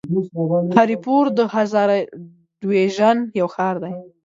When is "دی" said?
3.83-3.93